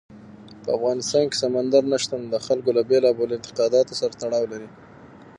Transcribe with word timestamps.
په 0.63 0.69
افغانستان 0.77 1.23
کې 1.29 1.41
سمندر 1.43 1.83
نه 1.91 1.97
شتون 2.03 2.21
د 2.27 2.35
خلکو 2.45 2.69
له 2.77 2.81
بېلابېلو 2.89 3.33
اعتقاداتو 3.37 3.93
سره 4.01 4.13
تړاو 4.21 4.45
لري. 4.53 4.69